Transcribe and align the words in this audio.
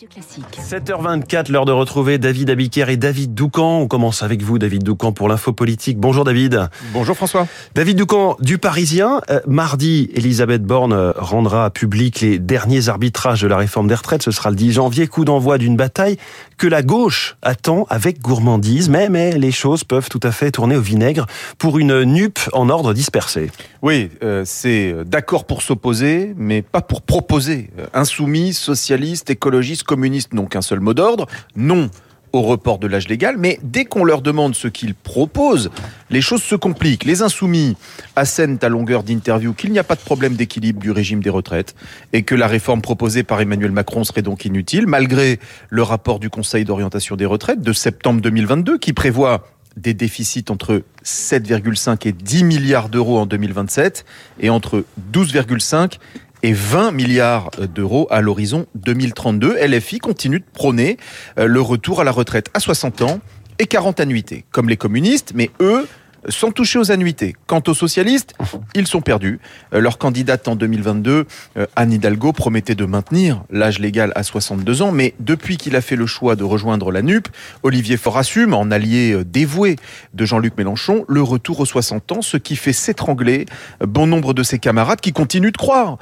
Radio 0.00 0.08
Classique. 0.08 0.58
7h24, 0.58 1.52
l'heure 1.52 1.66
de 1.66 1.72
retrouver 1.72 2.16
David 2.16 2.48
Abiker 2.48 2.88
et 2.88 2.96
David 2.96 3.34
Doucan. 3.34 3.80
On 3.80 3.86
commence 3.86 4.22
avec 4.22 4.40
vous, 4.40 4.58
David 4.58 4.82
Doucan, 4.82 5.12
pour 5.12 5.28
l'info 5.28 5.52
politique. 5.52 5.98
Bonjour 5.98 6.24
David. 6.24 6.70
Bonjour 6.94 7.14
François. 7.14 7.46
David 7.74 7.98
Doucan, 7.98 8.36
du 8.40 8.56
Parisien. 8.56 9.20
Euh, 9.28 9.40
mardi, 9.46 10.08
Elisabeth 10.14 10.62
Borne 10.62 10.94
euh, 10.94 11.12
rendra 11.16 11.68
public 11.68 12.22
les 12.22 12.38
derniers 12.38 12.88
arbitrages 12.88 13.42
de 13.42 13.46
la 13.46 13.58
réforme 13.58 13.88
des 13.88 13.94
retraites. 13.94 14.22
Ce 14.22 14.30
sera 14.30 14.48
le 14.48 14.56
10 14.56 14.72
janvier, 14.72 15.06
coup 15.06 15.26
d'envoi 15.26 15.58
d'une 15.58 15.76
bataille 15.76 16.16
que 16.56 16.66
la 16.66 16.82
gauche 16.82 17.36
attend 17.42 17.86
avec 17.90 18.22
gourmandise. 18.22 18.88
Mais, 18.88 19.10
mais 19.10 19.36
les 19.36 19.52
choses 19.52 19.84
peuvent 19.84 20.08
tout 20.08 20.20
à 20.22 20.32
fait 20.32 20.50
tourner 20.50 20.76
au 20.76 20.82
vinaigre 20.82 21.26
pour 21.58 21.78
une 21.78 22.04
nupe 22.04 22.38
en 22.54 22.70
ordre 22.70 22.94
dispersé. 22.94 23.50
Oui, 23.82 24.08
euh, 24.22 24.44
c'est 24.46 24.94
d'accord 25.04 25.44
pour 25.44 25.60
s'opposer, 25.60 26.32
mais 26.38 26.62
pas 26.62 26.80
pour 26.80 27.02
proposer. 27.02 27.70
Insoumis, 27.92 28.54
socialistes, 28.54 29.28
écologistes, 29.28 29.84
communistes 29.90 30.34
n'ont 30.34 30.46
qu'un 30.46 30.62
seul 30.62 30.78
mot 30.78 30.94
d'ordre. 30.94 31.26
Non 31.56 31.90
au 32.32 32.42
report 32.42 32.78
de 32.78 32.86
l'âge 32.86 33.08
légal, 33.08 33.34
mais 33.36 33.58
dès 33.64 33.84
qu'on 33.84 34.04
leur 34.04 34.22
demande 34.22 34.54
ce 34.54 34.68
qu'ils 34.68 34.94
proposent, 34.94 35.68
les 36.10 36.20
choses 36.20 36.44
se 36.44 36.54
compliquent. 36.54 37.02
Les 37.02 37.22
insoumis 37.22 37.76
assènent 38.14 38.60
à 38.62 38.68
longueur 38.68 39.02
d'interview 39.02 39.52
qu'il 39.52 39.72
n'y 39.72 39.80
a 39.80 39.84
pas 39.84 39.96
de 39.96 40.00
problème 40.00 40.34
d'équilibre 40.34 40.78
du 40.78 40.92
régime 40.92 41.24
des 41.24 41.30
retraites 41.30 41.74
et 42.12 42.22
que 42.22 42.36
la 42.36 42.46
réforme 42.46 42.82
proposée 42.82 43.24
par 43.24 43.40
Emmanuel 43.40 43.72
Macron 43.72 44.04
serait 44.04 44.22
donc 44.22 44.44
inutile, 44.44 44.86
malgré 44.86 45.40
le 45.70 45.82
rapport 45.82 46.20
du 46.20 46.30
Conseil 46.30 46.64
d'orientation 46.64 47.16
des 47.16 47.26
retraites 47.26 47.62
de 47.62 47.72
septembre 47.72 48.20
2022 48.20 48.78
qui 48.78 48.92
prévoit 48.92 49.48
des 49.76 49.94
déficits 49.94 50.44
entre 50.50 50.82
7,5 51.04 52.06
et 52.06 52.12
10 52.12 52.44
milliards 52.44 52.90
d'euros 52.90 53.18
en 53.18 53.26
2027 53.26 54.04
et 54.38 54.50
entre 54.50 54.84
12,5 55.12 55.98
et 56.42 56.52
20 56.52 56.92
milliards 56.92 57.50
d'euros 57.74 58.06
à 58.10 58.20
l'horizon 58.20 58.66
2032. 58.74 59.56
LFI 59.66 59.98
continue 59.98 60.40
de 60.40 60.44
prôner 60.52 60.96
euh, 61.38 61.46
le 61.46 61.60
retour 61.60 62.00
à 62.00 62.04
la 62.04 62.10
retraite 62.10 62.48
à 62.54 62.60
60 62.60 63.02
ans 63.02 63.20
et 63.58 63.66
40 63.66 64.00
annuités, 64.00 64.44
comme 64.50 64.68
les 64.68 64.76
communistes, 64.76 65.32
mais 65.34 65.50
eux 65.60 65.86
sans 66.28 66.50
toucher 66.50 66.78
aux 66.78 66.92
annuités. 66.92 67.34
Quant 67.46 67.62
aux 67.66 67.74
socialistes, 67.74 68.34
ils 68.74 68.86
sont 68.86 69.00
perdus. 69.00 69.40
Euh, 69.72 69.80
leur 69.80 69.98
candidate 69.98 70.48
en 70.48 70.56
2022, 70.56 71.26
euh, 71.56 71.66
Anne 71.76 71.92
Hidalgo, 71.92 72.32
promettait 72.32 72.74
de 72.74 72.84
maintenir 72.84 73.42
l'âge 73.50 73.78
légal 73.78 74.12
à 74.14 74.22
62 74.22 74.82
ans, 74.82 74.92
mais 74.92 75.14
depuis 75.20 75.56
qu'il 75.56 75.76
a 75.76 75.80
fait 75.80 75.96
le 75.96 76.06
choix 76.06 76.36
de 76.36 76.44
rejoindre 76.44 76.92
la 76.92 77.02
NUP, 77.02 77.28
Olivier 77.62 77.96
Faure 77.96 78.18
assume, 78.18 78.54
en 78.54 78.70
allié 78.70 79.12
euh, 79.12 79.24
dévoué 79.24 79.76
de 80.14 80.24
Jean-Luc 80.24 80.56
Mélenchon, 80.56 81.04
le 81.08 81.22
retour 81.22 81.60
aux 81.60 81.66
60 81.66 82.12
ans, 82.12 82.22
ce 82.22 82.36
qui 82.36 82.56
fait 82.56 82.72
s'étrangler 82.72 83.46
bon 83.80 84.06
nombre 84.06 84.34
de 84.34 84.42
ses 84.42 84.58
camarades 84.58 85.00
qui 85.00 85.12
continuent 85.12 85.52
de 85.52 85.56
croire 85.56 85.98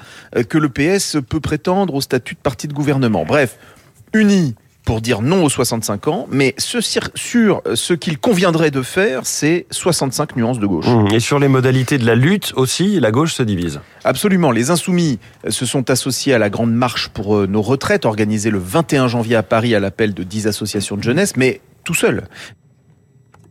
que 0.48 0.58
le 0.58 0.68
PS 0.68 1.18
peut 1.28 1.40
prétendre 1.40 1.94
au 1.94 2.00
statut 2.00 2.34
de 2.34 2.40
parti 2.40 2.68
de 2.68 2.72
gouvernement. 2.72 3.24
Bref, 3.24 3.56
unis 4.12 4.54
pour 4.88 5.02
dire 5.02 5.20
non 5.20 5.44
aux 5.44 5.50
65 5.50 6.08
ans, 6.08 6.26
mais 6.30 6.54
ce, 6.56 6.80
sur 6.80 7.62
ce 7.74 7.92
qu'il 7.92 8.18
conviendrait 8.18 8.70
de 8.70 8.80
faire, 8.80 9.20
c'est 9.26 9.66
65 9.70 10.34
nuances 10.34 10.58
de 10.58 10.66
gauche. 10.66 10.86
Mmh. 10.86 11.08
Et 11.12 11.20
sur 11.20 11.38
les 11.38 11.48
modalités 11.48 11.98
de 11.98 12.06
la 12.06 12.14
lutte 12.14 12.54
aussi, 12.56 12.98
la 12.98 13.10
gauche 13.10 13.34
se 13.34 13.42
divise. 13.42 13.80
Absolument. 14.04 14.50
Les 14.50 14.70
insoumis 14.70 15.18
se 15.46 15.66
sont 15.66 15.90
associés 15.90 16.32
à 16.32 16.38
la 16.38 16.48
grande 16.48 16.72
marche 16.72 17.08
pour 17.08 17.36
euh, 17.36 17.46
nos 17.46 17.60
retraites, 17.60 18.06
organisée 18.06 18.48
le 18.48 18.58
21 18.58 19.08
janvier 19.08 19.36
à 19.36 19.42
Paris 19.42 19.74
à 19.74 19.80
l'appel 19.80 20.14
de 20.14 20.22
10 20.22 20.46
associations 20.46 20.96
de 20.96 21.02
jeunesse, 21.02 21.36
mais 21.36 21.60
tout 21.84 21.92
seul 21.92 22.24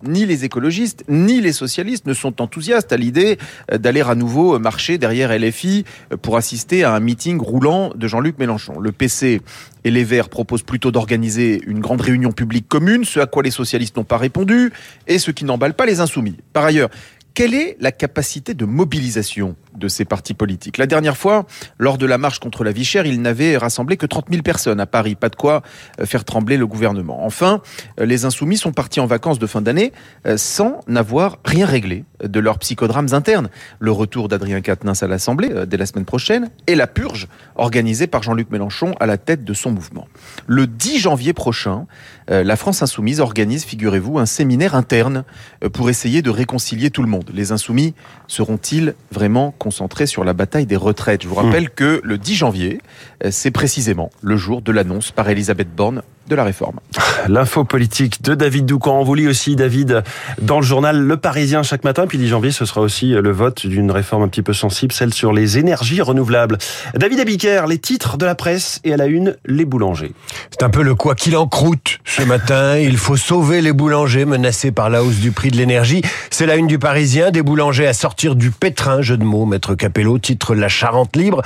ni 0.03 0.25
les 0.25 0.45
écologistes, 0.45 1.03
ni 1.07 1.41
les 1.41 1.51
socialistes 1.51 2.05
ne 2.05 2.13
sont 2.13 2.41
enthousiastes 2.41 2.91
à 2.91 2.97
l'idée 2.97 3.37
euh, 3.71 3.77
d'aller 3.77 4.01
à 4.01 4.15
nouveau 4.15 4.59
marcher 4.59 4.97
derrière 4.97 5.37
LFI 5.37 5.85
euh, 6.11 6.17
pour 6.17 6.37
assister 6.37 6.83
à 6.83 6.93
un 6.93 6.99
meeting 6.99 7.39
roulant 7.39 7.91
de 7.95 8.07
Jean-Luc 8.07 8.37
Mélenchon. 8.37 8.79
Le 8.79 8.91
PC 8.91 9.41
et 9.83 9.91
les 9.91 10.03
Verts 10.03 10.29
proposent 10.29 10.63
plutôt 10.63 10.91
d'organiser 10.91 11.61
une 11.65 11.79
grande 11.79 12.01
réunion 12.01 12.31
publique 12.31 12.67
commune, 12.67 13.05
ce 13.05 13.19
à 13.19 13.25
quoi 13.25 13.43
les 13.43 13.51
socialistes 13.51 13.97
n'ont 13.97 14.03
pas 14.03 14.17
répondu, 14.17 14.71
et 15.07 15.19
ce 15.19 15.31
qui 15.31 15.45
n'emballe 15.45 15.73
pas 15.73 15.85
les 15.85 15.99
insoumis. 15.99 16.37
Par 16.53 16.65
ailleurs, 16.65 16.89
quelle 17.33 17.53
est 17.53 17.77
la 17.79 17.91
capacité 17.91 18.55
de 18.55 18.65
mobilisation 18.65 19.55
de 19.77 19.87
ces 19.87 20.05
partis 20.05 20.33
politiques 20.33 20.77
La 20.77 20.87
dernière 20.87 21.17
fois, 21.17 21.45
lors 21.77 21.97
de 21.97 22.05
la 22.05 22.17
marche 22.17 22.39
contre 22.39 22.63
la 22.63 22.71
vie 22.71 22.85
chère, 22.85 23.05
ils 23.05 23.21
n'avaient 23.21 23.57
rassemblé 23.57 23.97
que 23.97 24.05
30 24.05 24.25
000 24.29 24.41
personnes 24.41 24.79
à 24.79 24.85
Paris. 24.85 25.15
Pas 25.15 25.29
de 25.29 25.35
quoi 25.35 25.61
euh, 25.99 26.05
faire 26.05 26.25
trembler 26.25 26.57
le 26.57 26.67
gouvernement. 26.67 27.25
Enfin, 27.25 27.61
euh, 27.99 28.05
les 28.05 28.25
insoumis 28.25 28.57
sont 28.57 28.71
partis 28.71 28.99
en 28.99 29.05
vacances 29.05 29.39
de 29.39 29.47
fin 29.47 29.61
d'année 29.61 29.93
euh, 30.25 30.37
sans 30.37 30.81
n'avoir 30.87 31.39
rien 31.45 31.65
réglé 31.65 32.03
de 32.23 32.39
leurs 32.39 32.59
psychodrames 32.59 33.13
internes. 33.13 33.49
Le 33.79 33.91
retour 33.91 34.27
d'Adrien 34.27 34.61
Quatennens 34.61 35.03
à 35.03 35.07
l'Assemblée 35.07 35.49
dès 35.67 35.77
la 35.77 35.85
semaine 35.85 36.05
prochaine 36.05 36.49
et 36.65 36.75
la 36.75 36.87
purge 36.87 37.27
organisée 37.55 38.07
par 38.07 38.23
Jean-Luc 38.23 38.49
Mélenchon 38.49 38.95
à 38.99 39.05
la 39.05 39.17
tête 39.17 39.43
de 39.43 39.53
son 39.53 39.71
mouvement. 39.71 40.07
Le 40.47 40.65
10 40.65 40.99
janvier 40.99 41.33
prochain, 41.33 41.85
la 42.27 42.55
France 42.55 42.81
insoumise 42.81 43.19
organise, 43.19 43.65
figurez-vous, 43.65 44.17
un 44.17 44.25
séminaire 44.25 44.73
interne 44.73 45.23
pour 45.73 45.89
essayer 45.91 46.23
de 46.23 46.29
réconcilier 46.31 46.89
tout 46.89 47.03
le 47.03 47.09
monde 47.09 47.31
les 47.37 47.51
insoumis 47.51 47.93
seront-ils 48.27 48.95
vraiment 49.11 49.53
concentrés 49.67 50.05
sur 50.05 50.23
la 50.23 50.31
bataille 50.31 50.65
des 50.65 50.77
retraites 50.77 51.23
Je 51.23 51.27
vous 51.27 51.35
rappelle 51.35 51.65
hmm. 51.65 51.75
que 51.75 51.99
le 52.01 52.17
10 52.17 52.35
janvier, 52.35 52.79
euh, 53.25 53.31
c'est 53.31 53.51
précisément 53.51 54.11
le 54.21 54.37
jour 54.37 54.61
de 54.61 54.71
l'annonce 54.71 55.11
par 55.11 55.27
Elisabeth 55.27 55.67
Borne 55.75 56.03
de 56.27 56.35
la 56.35 56.43
réforme. 56.43 56.79
L'info 57.27 57.63
politique 57.63 58.21
de 58.21 58.35
David 58.35 58.65
Doucan. 58.65 58.99
On 58.99 59.03
vous 59.03 59.15
lit 59.15 59.27
aussi, 59.27 59.55
David, 59.55 60.03
dans 60.41 60.59
le 60.59 60.65
journal 60.65 60.99
Le 60.99 61.17
Parisien 61.17 61.63
chaque 61.63 61.83
matin. 61.83 62.07
Puis 62.07 62.17
10 62.17 62.27
janvier, 62.27 62.51
ce 62.51 62.65
sera 62.65 62.81
aussi 62.81 63.11
le 63.11 63.31
vote 63.31 63.65
d'une 63.65 63.91
réforme 63.91 64.23
un 64.23 64.27
petit 64.27 64.41
peu 64.41 64.53
sensible, 64.53 64.93
celle 64.93 65.13
sur 65.13 65.33
les 65.33 65.57
énergies 65.57 66.01
renouvelables. 66.01 66.57
David 66.95 67.19
Abiker, 67.19 67.65
les 67.67 67.79
titres 67.79 68.17
de 68.17 68.25
la 68.25 68.35
presse 68.35 68.79
et 68.83 68.93
à 68.93 68.97
la 68.97 69.05
une, 69.05 69.35
les 69.45 69.65
boulangers. 69.65 70.13
C'est 70.51 70.63
un 70.63 70.69
peu 70.69 70.83
le 70.83 70.95
quoi 70.95 71.15
qu'il 71.15 71.35
en 71.37 71.47
croûte 71.47 71.99
ce 72.05 72.23
matin. 72.23 72.77
Il 72.77 72.97
faut 72.97 73.17
sauver 73.17 73.61
les 73.61 73.73
boulangers 73.73 74.25
menacés 74.25 74.71
par 74.71 74.89
la 74.89 75.03
hausse 75.03 75.17
du 75.17 75.31
prix 75.31 75.51
de 75.51 75.57
l'énergie. 75.57 76.01
C'est 76.29 76.45
la 76.45 76.55
une 76.55 76.67
du 76.67 76.79
Parisien, 76.79 77.31
des 77.31 77.41
boulangers 77.41 77.87
à 77.87 77.93
sortir 77.93 78.35
du 78.35 78.51
pétrin, 78.51 79.01
jeu 79.01 79.17
de 79.17 79.23
mots, 79.23 79.45
maître 79.45 79.75
Capello, 79.75 80.19
titre 80.19 80.55
La 80.55 80.67
Charente 80.67 81.15
libre. 81.15 81.41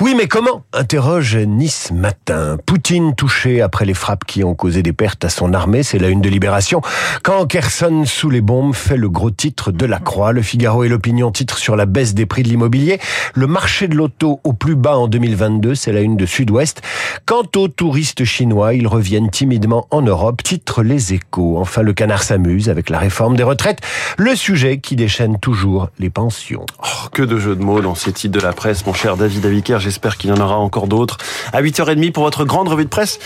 Oui, 0.00 0.14
mais 0.16 0.28
comment? 0.28 0.64
Interroge 0.72 1.36
Nice 1.36 1.90
Matin. 1.92 2.56
Poutine 2.64 3.14
touché 3.14 3.60
après 3.60 3.84
les 3.84 3.94
frappes 3.94 4.19
qui 4.24 4.44
ont 4.44 4.54
causé 4.54 4.82
des 4.82 4.92
pertes 4.92 5.24
à 5.24 5.28
son 5.28 5.52
armée, 5.54 5.82
c'est 5.82 5.98
la 5.98 6.08
une 6.08 6.20
de 6.20 6.28
Libération. 6.28 6.80
Quand 7.22 7.46
Kherson 7.46 8.04
sous 8.06 8.30
les 8.30 8.40
bombes 8.40 8.74
fait 8.74 8.96
le 8.96 9.08
gros 9.08 9.30
titre 9.30 9.72
de 9.72 9.86
la 9.86 9.98
Croix, 9.98 10.32
le 10.32 10.42
Figaro 10.42 10.84
et 10.84 10.88
l'Opinion 10.88 11.30
titre 11.30 11.58
sur 11.58 11.76
la 11.76 11.86
baisse 11.86 12.14
des 12.14 12.26
prix 12.26 12.42
de 12.42 12.48
l'immobilier, 12.48 13.00
le 13.34 13.46
marché 13.46 13.88
de 13.88 13.94
l'auto 13.94 14.40
au 14.44 14.52
plus 14.52 14.76
bas 14.76 14.96
en 14.96 15.08
2022, 15.08 15.74
c'est 15.74 15.92
la 15.92 16.00
une 16.00 16.16
de 16.16 16.26
Sud-Ouest. 16.26 16.82
Quant 17.26 17.42
aux 17.56 17.68
touristes 17.68 18.24
chinois, 18.24 18.74
ils 18.74 18.86
reviennent 18.86 19.30
timidement 19.30 19.86
en 19.90 20.02
Europe, 20.02 20.42
titre 20.42 20.82
les 20.82 21.14
échos. 21.14 21.58
Enfin, 21.58 21.82
le 21.82 21.92
canard 21.92 22.22
s'amuse 22.22 22.68
avec 22.68 22.90
la 22.90 22.98
réforme 22.98 23.36
des 23.36 23.42
retraites, 23.42 23.80
le 24.18 24.34
sujet 24.36 24.78
qui 24.78 24.96
déchaîne 24.96 25.38
toujours 25.38 25.88
les 25.98 26.10
pensions. 26.10 26.66
Oh, 26.82 27.08
que 27.12 27.22
de 27.22 27.38
jeux 27.38 27.56
de 27.56 27.62
mots 27.62 27.80
dans 27.80 27.94
ces 27.94 28.12
titres 28.12 28.38
de 28.38 28.44
la 28.44 28.52
presse, 28.52 28.86
mon 28.86 28.94
cher 28.94 29.16
David 29.16 29.44
Aviker. 29.46 29.78
J'espère 29.80 30.16
qu'il 30.16 30.30
y 30.30 30.32
en 30.32 30.40
aura 30.40 30.56
encore 30.56 30.86
d'autres. 30.86 31.18
À 31.52 31.62
8h30 31.62 32.12
pour 32.12 32.24
votre 32.24 32.44
grande 32.44 32.68
revue 32.68 32.84
de 32.84 32.90
presse 32.90 33.18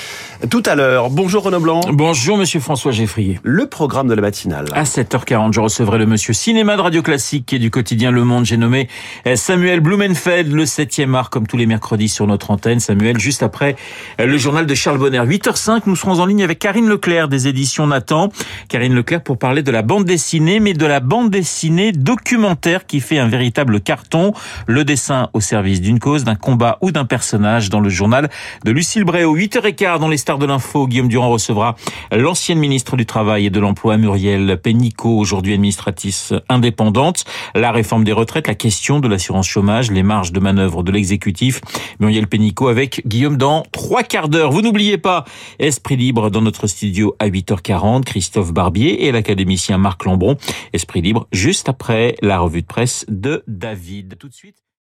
tout 0.51 0.63
à 0.67 0.75
l'heure. 0.75 0.84
Bonjour 1.11 1.43
Renaud 1.43 1.61
Blanc. 1.61 1.81
Bonjour 1.93 2.37
Monsieur 2.37 2.61
François 2.61 2.93
Geffrier. 2.93 3.41
Le 3.43 3.67
programme 3.67 4.07
de 4.07 4.15
la 4.15 4.21
matinale. 4.21 4.67
À 4.75 4.83
7h40, 4.83 5.55
je 5.55 5.61
recevrai 5.61 5.99
le 5.99 6.05
Monsieur 6.05 6.35
Cinéma 6.35 6.77
de 6.77 6.83
Radio 6.83 7.03
Classique 7.03 7.53
et 7.55 7.59
du 7.59 7.71
quotidien 7.71 8.11
Le 8.11 8.23
Monde. 8.23 8.45
J'ai 8.45 8.59
nommé 8.59 8.89
euh, 9.27 9.35
Samuel 9.35 9.81
Blumenfeld, 9.81 10.53
le 10.53 10.65
7e 10.65 11.15
art, 11.15 11.31
comme 11.31 11.47
tous 11.47 11.57
les 11.57 11.65
mercredis 11.65 12.11
sur 12.11 12.27
notre 12.27 12.51
antenne. 12.51 12.81
Samuel, 12.81 13.19
juste 13.19 13.43
après 13.43 13.77
euh, 14.21 14.27
le 14.27 14.37
journal 14.37 14.67
de 14.67 14.75
Charles 14.75 14.99
Bonner. 14.99 15.21
8h05, 15.21 15.83
nous 15.87 15.97
serons 15.97 16.21
en 16.21 16.27
ligne 16.27 16.43
avec 16.43 16.59
Karine 16.59 16.89
Leclerc 16.89 17.29
des 17.29 17.49
éditions 17.49 17.87
Nathan. 17.87 18.29
Karine 18.69 18.95
Leclerc 18.95 19.23
pour 19.23 19.39
parler 19.39 19.63
de 19.63 19.71
la 19.71 19.83
bande 19.83 20.05
dessinée, 20.05 20.61
mais 20.61 20.75
de 20.75 20.87
la 20.87 21.01
bande 21.01 21.31
dessinée 21.31 21.93
documentaire 21.93 22.85
qui 22.85 23.01
fait 23.01 23.19
un 23.19 23.29
véritable 23.29 23.81
carton. 23.81 24.35
Le 24.67 24.85
dessin 24.85 25.31
au 25.33 25.41
service 25.41 25.81
d'une 25.81 25.99
cause, 25.99 26.25
d'un 26.25 26.35
combat 26.35 26.77
ou 26.83 26.91
d'un 26.91 27.07
personnage 27.07 27.71
dans 27.71 27.81
le 27.81 27.89
journal 27.89 28.29
de 28.65 28.71
Lucille 28.71 29.05
Bréau. 29.05 29.35
8h15 29.35 29.99
dans 29.99 30.09
les 30.09 30.19
stars 30.19 30.39
de 30.39 30.47
l'info. 30.47 30.74
Guillaume 30.83 31.09
Durand 31.09 31.31
recevra 31.31 31.77
l'ancienne 32.11 32.59
ministre 32.59 32.97
du 32.97 33.07
Travail 33.07 33.47
et 33.47 33.51
de 33.51 33.61
l'Emploi, 33.61 33.97
Muriel 33.97 34.59
Pénicaud, 34.61 35.19
aujourd'hui 35.19 35.55
administratrice 35.55 36.35
indépendante. 36.49 37.25
La 37.55 37.71
réforme 37.71 38.05
des 38.05 38.13
retraites, 38.13 38.49
la 38.49 38.55
question 38.55 38.99
de 38.99 39.09
l'assurance 39.09 39.47
chômage, 39.47 39.91
les 39.91 40.03
marges 40.03 40.33
de 40.33 40.41
manœuvre 40.41 40.83
de 40.83 40.91
l'exécutif. 40.91 41.61
Muriel 42.01 42.27
Pénicaud 42.27 42.69
avec 42.69 43.07
Guillaume 43.07 43.37
dans 43.37 43.63
trois 43.71 44.03
quarts 44.03 44.29
d'heure. 44.29 44.51
Vous 44.51 44.63
n'oubliez 44.63 44.99
pas, 44.99 45.25
Esprit 45.59 45.97
Libre 45.97 46.31
dans 46.31 46.43
notre 46.43 46.67
studio 46.67 47.15
à 47.21 47.29
8h40, 47.29 48.03
Christophe 48.03 48.53
Barbier 48.53 49.07
et 49.07 49.13
l'académicien 49.13 49.79
Marc 49.79 50.05
Lambron. 50.05 50.37
Esprit 50.73 51.01
Libre 51.01 51.29
juste 51.33 51.69
après 51.69 52.17
la 52.21 52.41
revue 52.41 52.63
de 52.63 52.67
presse 52.67 53.07
de 53.09 53.45
David. 53.47 54.17
Tout 54.19 54.29
de 54.29 54.35
suite. 54.35 54.64